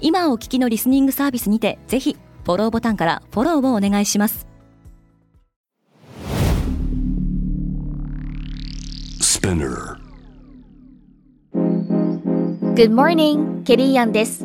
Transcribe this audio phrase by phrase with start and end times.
[0.00, 4.50] 今お聞きのリスニングサービスにてぜひフォローボタンからフォローをお願いします
[9.40, 9.96] Spinner.
[12.74, 13.62] Good morning!
[13.62, 14.44] ケリーアンです。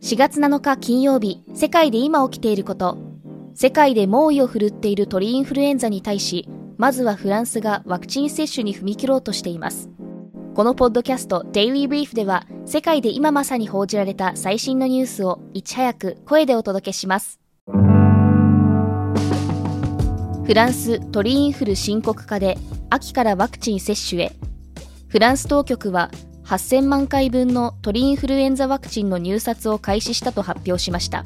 [0.00, 2.96] 4月7日金曜日、世界で今起きていること。
[3.54, 9.90] 世界で猛威を振るっている鳥インフルエンザに対し、まずはフランスがワクチン接種に踏み切ろうとしています。
[10.54, 17.40] このポッドキャスト Daily Brief では、世界で今まさに報じられた最新のニュースをいち早く声でお届けします。
[20.44, 22.58] フランス鳥インフル深刻化で
[22.90, 24.32] 秋からワクチン接種へ。
[25.08, 26.10] フランス当局は
[26.44, 31.24] 8000万回分の鳥インフルエンザワクチンの入札を開始したと発表しました。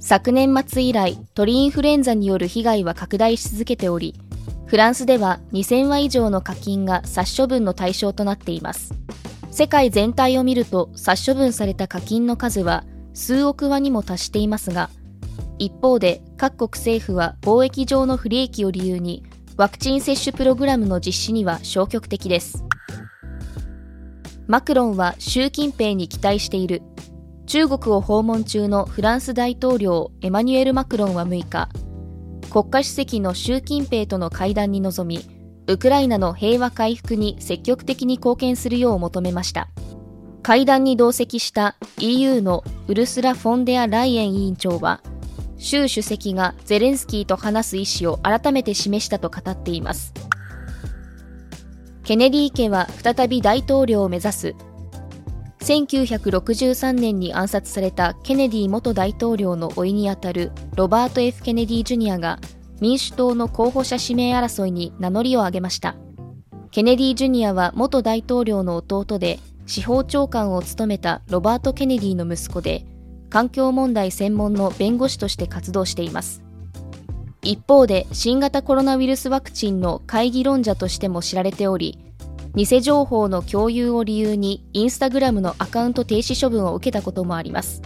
[0.00, 4.14] 昨年末以来、鳥インフルエンザによる被害は拡大し続けており、
[4.66, 8.94] フランスでは2000羽以上の課金が殺処分の対象となっています。
[9.50, 14.90] 世界全体を見ると殺処分された課金の数は数億羽にも達していますが、
[15.58, 19.22] 一方で各国政府は貿易上の不利益を理由に
[19.56, 22.64] ワクチン接種プログラムの実施には消極的です。
[24.46, 26.82] マクロンは習近平に期待している。
[27.46, 31.68] 中国を訪問中のフランス大統領エマニュエル・マクロンは6日、
[32.54, 35.28] 国家主席の習近平との会談に臨み、
[35.66, 39.70] ウクライナの平和回復に積極的に貢献するよう求めました。
[40.44, 45.00] 会談に同席した EU のウルスラ・フォンデア・ライエン委員長は、
[45.56, 50.14] 習主席がゼレンスキーと話す意思を改めて示したと語っています。
[52.04, 54.54] ケネディ家は再び大統領を目指す。
[55.64, 62.38] 1963年に暗殺されたケネディ元大統領の甥にあたるロバート・ F・ ケネディ・ジュニアが
[62.82, 65.96] 民主党の候補者指名争いに名乗りを上げました。
[66.70, 72.84] ケネディ・ジュニアは元大統領の弟で司法長官を務めたロバート・ケネディの息子で
[73.30, 76.42] 環境問題専門の弁護士として活動しています。
[77.40, 82.03] 一方で新型コロナウイルスワクチンの会議論者としても知られており、
[82.56, 87.82] 偽情報の共有を理由にインスタグラムのアカウント停止処分を受けたこともあります。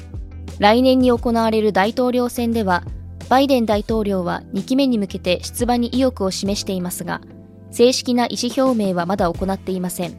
[0.58, 2.82] 来年に行われる大統領選では、
[3.28, 7.22] バイデン大統領は2期目に向けて出馬に意欲を示していますが、
[7.70, 10.16] 正式な意思表明はまだ行っていません。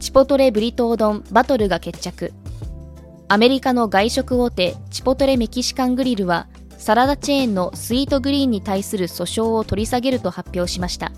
[0.00, 2.32] チポトレブリトー丼バトルが決着。
[3.28, 11.12] アメリカの外食大手チポトレメキシカングリルはサラダチェーンのスイートグリーンに対する訴訟を取り下げると発表しました。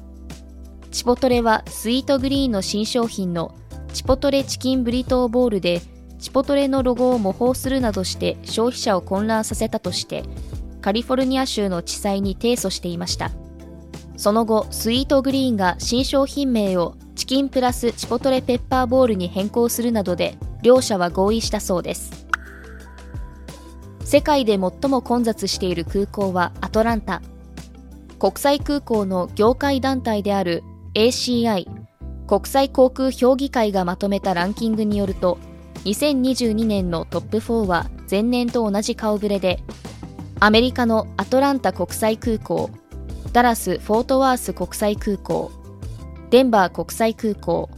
[0.93, 3.55] チポトレはスイートグリーンの新商品の
[3.95, 5.81] チポトレチキンブリトーボールで
[6.19, 10.23] チポトレのロゴを模倣するなどして消費者を混乱させたとして
[10.83, 13.31] カリフォルニア州の地裁に提訴していました。
[14.19, 22.27] その後、スイートグリーンが新商品名をチキンプラスチポトレペッパーボールに変更するなどで両者は合意したそうです。
[24.05, 27.23] 世界で最も混雑している空港はアトランタ。
[28.19, 30.63] 国際空港の業界団体である
[30.95, 31.67] ACI
[32.27, 35.39] 国際航空評議会がまとめたランキングによると
[35.85, 39.61] 2022年のトップ4は前年と同じ顔ぶれで
[40.41, 42.71] アメリカのアトランタ国際空港
[43.33, 45.51] ダラス・フォートワース国際空港
[46.31, 47.71] デンバー国際空港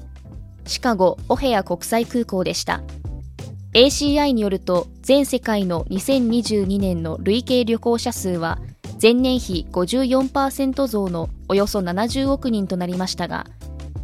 [0.67, 2.83] シカゴ・オヘア国際空港でした。
[3.75, 8.61] ACI によると全世界の2022年の累計旅行者数は
[9.01, 13.47] 前年比54%増のおよそ70億人となりましたが、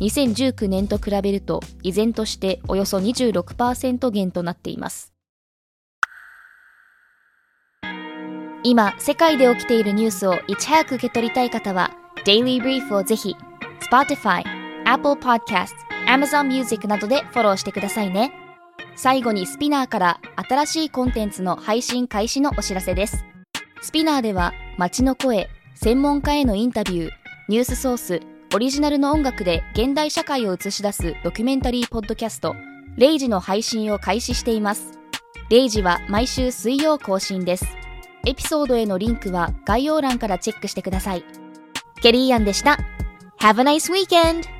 [0.01, 5.13] 2019年と比べると依然としておよそ26%減となっています。
[8.63, 11.91] 今、世界で起きているニュースをいち早く受け取りたい方は、
[12.27, 13.35] Daily Brief をぜひ、
[13.91, 14.43] Spotify、
[14.85, 15.73] Apple Podcast、
[16.07, 18.33] Amazon Music などでフォローしてくださいね。
[18.97, 23.25] 最後にスピナーから新しいコンテンツの配信開始のお知らせです。
[23.81, 27.11] スピナーでは街の声、専門家へのインタビュー、
[27.49, 28.21] ニュースソース、
[28.55, 32.57] オリジナルの音楽で現代社会を映し出すドキュメンタリーポッドキャスト、
[32.97, 34.99] レイジの配信を開始しています。
[35.51, 37.67] レイジは毎週水曜更新です。
[38.27, 41.25] エピソードへのリンクは概要欄からチェックしてください。
[42.01, 42.79] ケリーアンでした。
[43.39, 44.60] Have a nice weekend!